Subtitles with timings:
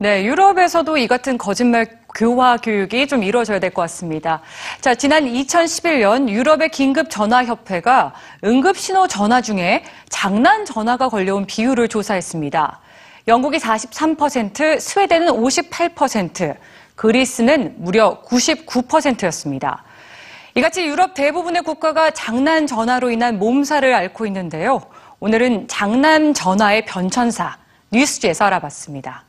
[0.00, 4.42] 네, 유럽에서도 이 같은 거짓말 교화 교육이 좀 이루어져야 될 것 같습니다.
[4.80, 8.14] 자, 지난 2011년 유럽의 긴급 전화 협회가
[8.44, 12.78] 응급 신호 전화 중에 장난 전화가 걸려온 비율을 조사했습니다.
[13.26, 16.56] 영국이 43%, 스웨덴은 58%,
[16.94, 19.82] 그리스는 무려 99%였습니다.
[20.54, 24.80] 이같이 유럽 대부분의 국가가 장난 전화로 인한 몸살을 앓고 있는데요.
[25.18, 27.56] 오늘은 장난 전화의 변천사
[27.90, 29.27] 뉴스지에서 알아봤습니다.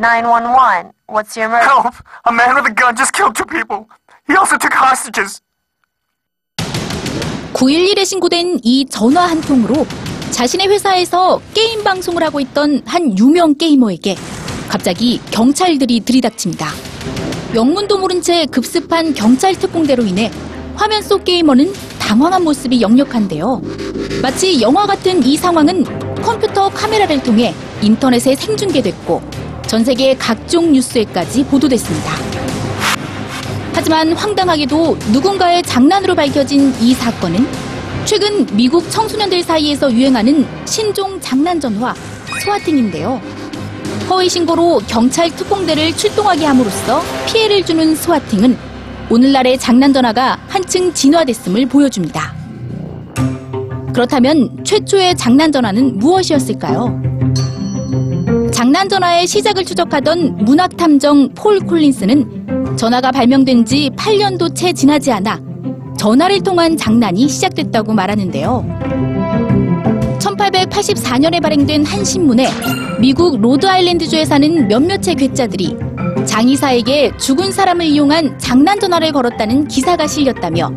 [0.00, 0.92] Nine one one.
[1.08, 1.74] What's your emergency?
[1.74, 1.94] Help!
[2.24, 3.88] A man with a gun just killed two people.
[4.28, 5.40] He also took hostages.
[7.52, 9.84] 911에 신고된 이 전화 한 통으로
[10.30, 14.14] 자신의 회사에서 게임 방송을 하고 있던 한 유명 게이머에게
[14.68, 16.68] 갑자기 경찰들이 들이닥칩니다.
[17.56, 20.30] 영문도 모른 채 급습한 경찰 특공대로 인해
[20.76, 23.60] 화면 속 게이머는 당황한 모습이 역력한데요.
[24.22, 25.82] 마치 영화 같은 이 상황은
[26.22, 27.52] 컴퓨터 카메라를 통해
[27.82, 29.37] 인터넷에 생중계됐고
[29.68, 32.10] 전 세계 각종 뉴스에까지 보도됐습니다.
[33.74, 37.46] 하지만 황당하게도 누군가의 장난으로 밝혀진 이 사건은
[38.06, 41.94] 최근 미국 청소년들 사이에서 유행하는 신종 장난 전화
[42.42, 43.20] 스와팅인데요.
[44.08, 48.56] 허위 신고로 경찰 특공대를 출동하게 함으로써 피해를 주는 스와팅은
[49.10, 52.34] 오늘날의 장난 전화가 한층 진화됐음을 보여줍니다.
[53.92, 57.17] 그렇다면 최초의 장난 전화는 무엇이었을까요?
[58.78, 65.40] 장난 전화의 시작을 추적하던 문학 탐정 폴 콜린스는 전화가 발명된 지 8년도 채 지나지 않아
[65.98, 68.78] 전화를 통한 장난이 시작됐다고 말하는데요.
[70.20, 72.46] 1884년에 발행된 한 신문에
[73.00, 75.76] 미국 로드아일랜드주에 사는 몇몇의 괴짜들이
[76.24, 80.70] 장의사에게 죽은 사람을 이용한 장난 전화를 걸었다는 기사가 실렸다며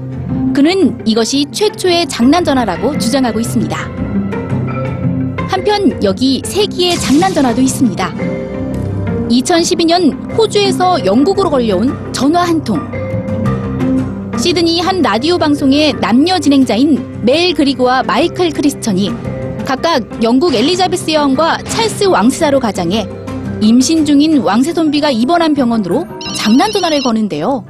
[0.56, 4.01] 그는 이것이 최초의 장난 전화라고 주장하고 있습니다.
[5.52, 8.14] 한편 여기 세기의 장난 전화도 있습니다.
[9.30, 12.80] 2012년 호주에서 영국으로 걸려온 전화 한 통.
[14.40, 19.12] 시드니 한 라디오 방송의 남녀 진행자인 멜 그리고와 마이클 크리스천이
[19.66, 23.06] 각각 영국 엘리자베스 여왕과 찰스 왕세자로 가장해
[23.60, 26.08] 임신 중인 왕세 손비가 입원한 병원으로
[26.38, 27.66] 장난 전화를 거는데요.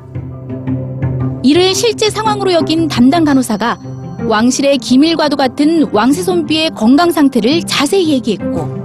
[1.41, 3.79] 이를 실제 상황으로 여긴 담당 간호사가
[4.27, 8.81] 왕실의 기밀과도 같은 왕세 손비의 건강 상태를 자세히 얘기했고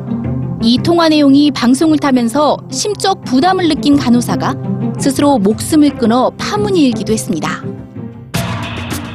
[0.63, 4.55] 이 통화 내용이 방송을 타면서 심적 부담을 느낀 간호사가
[4.99, 7.63] 스스로 목숨을 끊어 파문이 일기도 했습니다.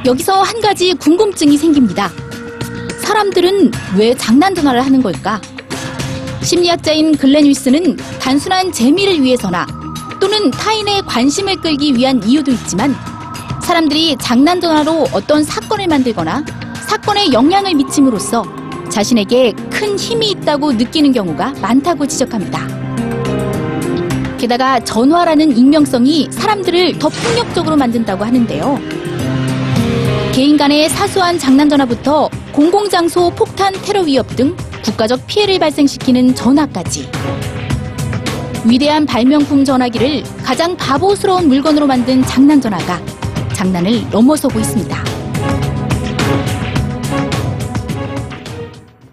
[0.06, 2.10] 여기서 한 가지 궁금증이 생깁니다.
[3.00, 5.40] 사람들은 왜 장난 전화를 하는 걸까?
[6.42, 9.66] 심리학자인 글렌 윌스는 단순한 재미를 위해서나
[10.20, 12.94] 또는 타인의 관심을 끌기 위한 이유도 있지만
[13.72, 16.44] 사람들이 장난 전화로 어떤 사건을 만들거나
[16.86, 18.44] 사건에 영향을 미침으로써
[18.90, 22.68] 자신에게 큰 힘이 있다고 느끼는 경우가 많다고 지적합니다.
[24.36, 28.78] 게다가 전화라는 익명성이 사람들을 더 폭력적으로 만든다고 하는데요.
[30.34, 37.10] 개인 간의 사소한 장난 전화부터 공공장소 폭탄 테러 위협 등 국가적 피해를 발생시키는 전화까지
[38.66, 43.00] 위대한 발명품 전화기를 가장 바보스러운 물건으로 만든 장난 전화가
[43.54, 45.02] 장난을 넘어서고 있습니다.